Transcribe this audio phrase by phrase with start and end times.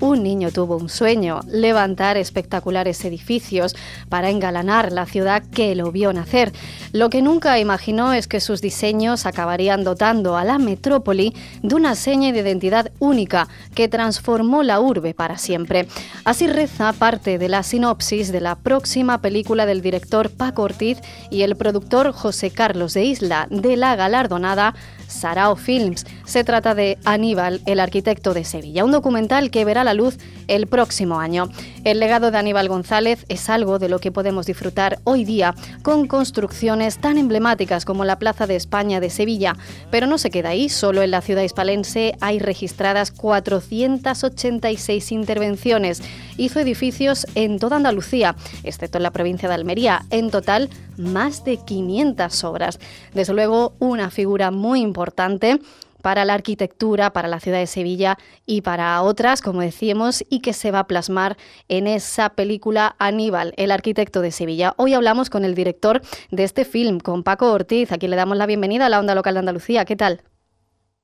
[0.00, 3.76] Un niño tuvo un sueño, levantar espectaculares edificios
[4.08, 6.52] para engalanar la ciudad que lo vio nacer.
[6.90, 11.94] Lo que nunca imaginó es que sus diseños acabarían dotando a la metrópoli de una
[11.94, 15.86] seña de identidad única que transformó la urbe para siempre.
[16.24, 20.98] Así reza parte de la sinopsis de la próxima película del director Paco Ortiz
[21.30, 24.74] y el productor José Carlos de Isla de la galardonada
[25.06, 26.04] Sarao Films.
[26.24, 30.66] Se trata de Aníbal, el arquitecto de Sevilla, un documental que verá la luz el
[30.66, 31.48] próximo año.
[31.84, 36.06] El legado de Aníbal González es algo de lo que podemos disfrutar hoy día con
[36.06, 39.56] construcciones tan emblemáticas como la Plaza de España de Sevilla.
[39.90, 46.02] Pero no se queda ahí, solo en la ciudad hispalense hay registradas 486 intervenciones.
[46.36, 50.04] Hizo edificios en toda Andalucía, excepto en la provincia de Almería.
[50.10, 52.78] En total, más de 500 obras.
[53.12, 55.60] Desde luego, una figura muy importante
[56.04, 60.52] para la arquitectura, para la ciudad de Sevilla y para otras, como decíamos, y que
[60.52, 61.38] se va a plasmar
[61.68, 64.74] en esa película Aníbal, el arquitecto de Sevilla.
[64.76, 68.36] Hoy hablamos con el director de este film, con Paco Ortiz, a quien le damos
[68.36, 69.86] la bienvenida a la Onda Local de Andalucía.
[69.86, 70.20] ¿Qué tal?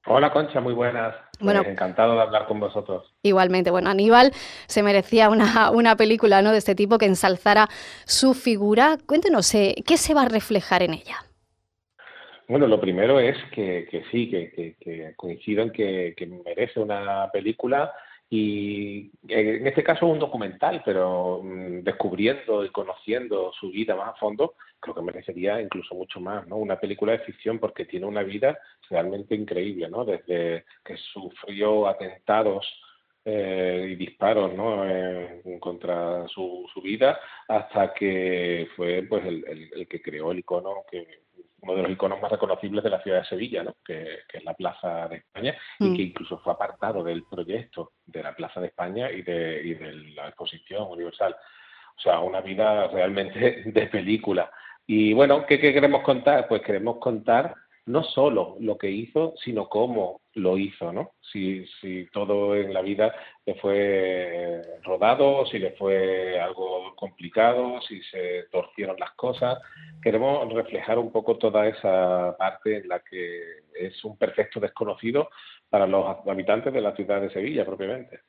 [0.05, 1.15] Hola Concha, muy buenas.
[1.41, 3.15] Bueno, encantado de hablar con vosotros.
[3.23, 4.33] Igualmente, bueno, Aníbal
[4.67, 6.53] se merecía una, una película ¿no?
[6.53, 7.69] de este tipo que ensalzara
[8.05, 8.99] su figura.
[9.07, 11.25] Cuéntenos, eh, ¿qué se va a reflejar en ella?
[12.51, 17.93] Bueno, lo primero es que, sí, que, que, coincido en que, merece una película
[18.29, 24.15] y en este caso un documental, pero mm, descubriendo y conociendo su vida más a
[24.15, 26.57] fondo, creo que merecería incluso mucho más, ¿no?
[26.57, 30.05] Una película de ficción porque tiene una vida realmente increíble, ¿no?
[30.05, 32.67] Desde que sufrió atentados
[33.25, 34.89] eh, y disparos ¿no?
[34.89, 40.77] Eh, contra su, su, vida hasta que fue pues el, el, que creó el icono
[40.91, 41.21] que
[41.63, 43.77] uno de los iconos más reconocibles de la ciudad de Sevilla, ¿no?
[43.85, 45.97] que, es la Plaza de España, y mm.
[45.97, 49.93] que incluso fue apartado del proyecto de la Plaza de España y de, y de
[50.15, 51.37] la exposición universal.
[51.97, 54.51] O sea, una vida realmente de película.
[54.87, 56.49] Y bueno, ¿qué, ¿qué, queremos contar?
[56.49, 57.55] Pues queremos contar
[57.91, 61.13] no solo lo que hizo, sino cómo lo hizo, ¿no?
[61.21, 63.15] Si, si todo en la vida
[63.45, 69.59] le fue rodado, si le fue algo complicado, si se torcieron las cosas.
[70.03, 73.41] Queremos reflejar un poco toda esa parte en la que
[73.75, 75.31] es un perfecto desconocido
[75.69, 78.21] para los habitantes de la ciudad de Sevilla propiamente.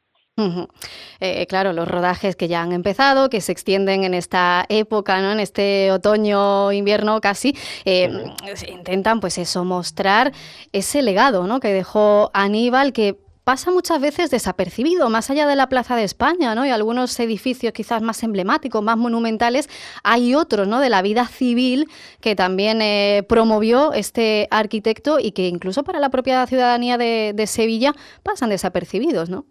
[1.24, 5.32] Eh, claro, los rodajes que ya han empezado, que se extienden en esta época, ¿no?
[5.32, 7.56] en este otoño, invierno casi,
[7.86, 8.12] eh,
[8.68, 10.34] intentan pues eso, mostrar
[10.74, 11.60] ese legado ¿no?
[11.60, 16.56] que dejó Aníbal, que pasa muchas veces desapercibido, más allá de la Plaza de España,
[16.56, 16.66] ¿no?
[16.66, 19.68] Y algunos edificios quizás más emblemáticos, más monumentales,
[20.04, 20.80] hay otros, ¿no?
[20.80, 21.88] De la vida civil
[22.20, 27.48] que también eh, promovió este arquitecto y que incluso para la propia ciudadanía de, de
[27.48, 27.94] Sevilla
[28.24, 29.46] pasan desapercibidos, ¿no?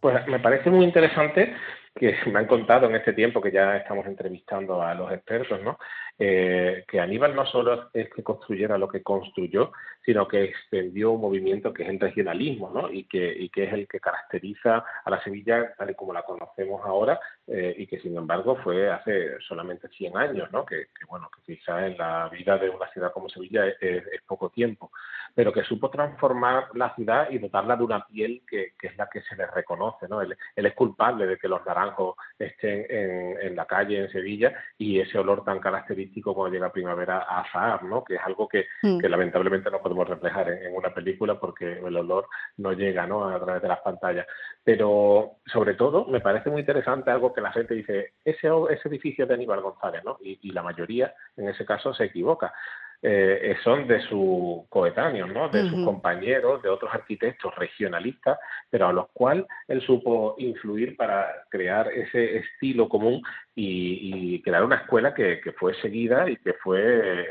[0.00, 1.54] Pues me parece muy interesante
[1.94, 5.78] que me han contado en este tiempo que ya estamos entrevistando a los expertos, ¿no?
[6.18, 11.20] Eh, que Aníbal no solo es que construyera lo que construyó, sino que extendió un
[11.20, 12.90] movimiento que es el regionalismo, ¿no?
[12.90, 16.22] Y que, y que es el que caracteriza a la Sevilla tal y como la
[16.22, 20.64] conocemos ahora eh, y que sin embargo fue hace solamente 100 años, ¿no?
[20.64, 24.90] Que, bueno, que quizá en la vida de una ciudad como Sevilla es, poco tiempo,
[25.36, 29.20] pero que supo transformar la ciudad y dotarla de una piel que, es la que
[29.20, 30.22] se le reconoce, ¿no?
[30.22, 35.18] Él, es culpable de que los naranjos estén en, la calle en Sevilla y ese
[35.18, 38.02] olor tan característico cuando llega primavera a azahar, ¿no?
[38.02, 39.00] Que es algo que, mm.
[39.00, 43.28] lamentablemente no podemos reflejar en, una película porque el olor no llega, ¿no?
[43.28, 44.26] A través de las pantallas.
[44.64, 49.26] Pero sobre todo me parece muy interesante algo que la gente dice, ese, ese edificio
[49.26, 50.16] de Aníbal González, ¿no?
[50.22, 52.54] Y, la mayoría en ese caso se equivoca.
[53.02, 55.48] Eh, son de sus coetáneos, ¿no?
[55.48, 58.38] de sus compañeros, de otros arquitectos regionalistas,
[58.70, 63.22] pero a los cuales él supo influir para crear ese estilo común
[63.54, 66.80] y, crear una escuela que, fue seguida y que fue
[67.22, 67.26] eh,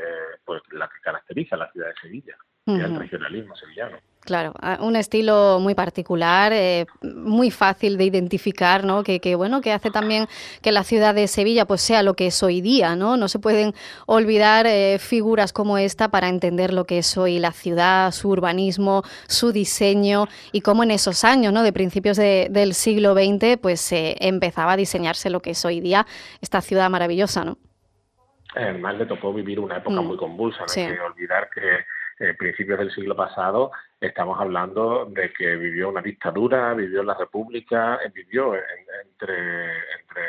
[1.46, 3.98] caracteriza a la ciudad de Sevilla, el regionalismo sevillano.
[4.26, 9.04] Claro, un estilo muy particular, eh, muy fácil de identificar, ¿no?
[9.04, 10.26] Que, bueno, que hace también
[10.62, 13.16] que la ciudad de Sevilla pues sea lo que es hoy día, ¿no?
[13.16, 13.72] No se pueden
[14.06, 19.04] olvidar eh, figuras como esta para entender lo que es hoy la ciudad, su urbanismo,
[19.28, 21.62] su diseño y cómo en esos años, ¿no?
[21.62, 26.04] De principios del siglo XX, pues se empezaba a diseñarse lo que es hoy día
[26.40, 27.58] esta ciudad maravillosa, ¿no?
[28.56, 31.84] Además le tocó vivir una época mm, muy convulsa, no hay que olvidar que
[32.18, 37.96] eh, principios del siglo pasado, estamos hablando de que vivió una dictadura, vivió la República,
[38.02, 39.66] eh, vivió entre,
[40.00, 40.24] entre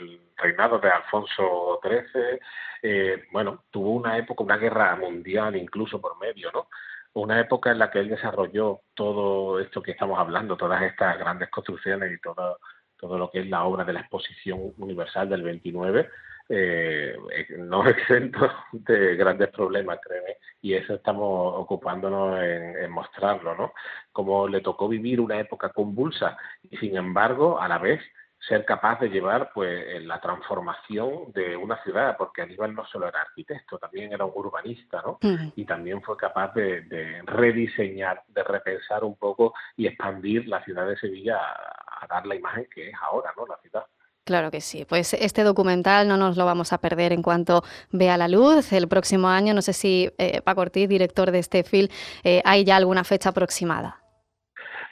[0.00, 2.40] el reinado de Alfonso XIII,
[2.82, 6.68] eh, bueno, tuvo una época, una guerra mundial incluso por medio, ¿no?
[7.12, 11.50] Una época en la que él desarrolló todo esto que estamos hablando, todas estas grandes
[11.50, 12.58] construcciones y todo,
[12.96, 16.08] todo lo que es la obra de la Exposición Universal del 29,
[16.48, 17.16] eh,
[17.58, 23.72] no exento de grandes problemas, créeme, y eso estamos ocupándonos en, mostrarlo, ¿no?
[24.12, 28.00] Como le tocó vivir una época convulsa y sin embargo, a la vez,
[28.40, 33.20] ser capaz de llevar pues la transformación de una ciudad, porque Aníbal no solo era
[33.20, 35.18] arquitecto, también era un urbanista, ¿no?
[35.56, 40.86] Y también fue capaz de, de, rediseñar, de repensar un poco y expandir la ciudad
[40.86, 43.44] de Sevilla a, a dar la imagen que es ahora, ¿no?
[43.44, 43.84] La ciudad.
[44.28, 44.84] Claro que sí.
[44.86, 48.74] Pues este documental no nos lo vamos a perder en cuanto vea la luz.
[48.74, 51.88] El próximo año, no sé si eh, Paco Ortiz, director de este film,
[52.24, 54.02] eh, hay ya alguna fecha aproximada.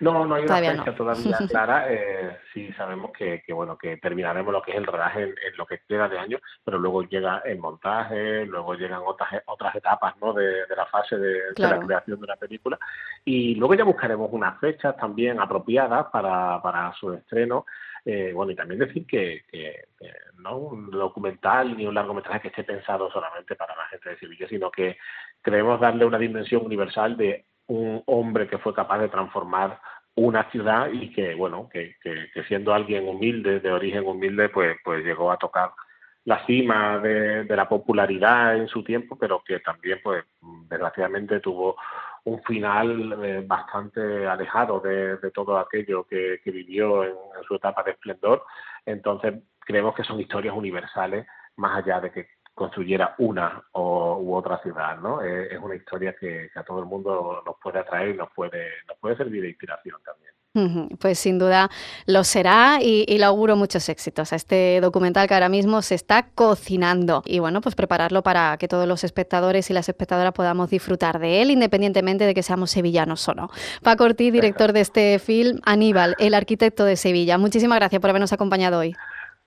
[0.00, 1.92] No, no hay una fecha todavía clara.
[1.92, 5.80] Eh, sí sabemos que, bueno que terminaremos lo que es el rodaje en, lo que
[5.86, 10.32] queda de año, pero luego llega el montaje, luego llegan otras otras etapas ¿no?
[10.32, 12.78] de, la fase de, la creación de una película
[13.22, 17.66] y luego ya buscaremos unas fechas también apropiadas para, para su estreno.
[18.08, 19.42] Eh, bueno, y también decir que,
[20.38, 24.46] no un documental ni un largometraje que esté pensado solamente para la gente de Sevilla,
[24.48, 24.96] sino que
[25.42, 29.80] queremos darle una dimensión universal de un hombre que fue capaz de transformar
[30.14, 31.96] una ciudad y que, bueno, que,
[32.46, 35.72] siendo alguien humilde, de origen humilde, pues, pues llegó a tocar
[36.26, 40.24] la cima de, de, la popularidad en su tiempo, pero que también, pues,
[40.68, 41.76] desgraciadamente tuvo
[42.26, 47.14] un final eh, bastante alejado de, todo aquello que, vivió en,
[47.46, 48.42] su etapa de esplendor.
[48.84, 51.24] Entonces, creemos que son historias universales,
[51.56, 55.22] más allá de que construyera una o, u otra ciudad, ¿no?
[55.22, 58.32] Es, es una historia que, que, a todo el mundo nos puede atraer y nos
[58.32, 60.34] puede, nos puede servir de inspiración también.
[61.00, 61.70] Pues sin duda
[62.06, 66.28] lo será y, le auguro muchos éxitos a este documental que ahora mismo se está
[66.34, 67.22] cocinando.
[67.24, 71.42] Y bueno, pues prepararlo para que todos los espectadores y las espectadoras podamos disfrutar de
[71.42, 73.50] él, independientemente de que seamos sevillanos o no.
[73.82, 77.38] Paco Ortiz, director de este film, Aníbal, el arquitecto de Sevilla.
[77.38, 78.94] Muchísimas gracias por habernos acompañado hoy.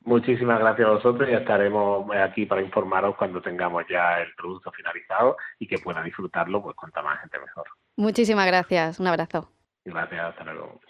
[0.06, 5.38] Muchísimas gracias a vosotros y estaremos aquí para informaros cuando tengamos ya el producto finalizado
[5.60, 7.66] y que pueda disfrutarlo pues cuanta más gente mejor.
[7.98, 9.00] Muchísimas gracias.
[9.00, 9.52] Un abrazo.
[9.86, 10.78] Gracias, hasta luego.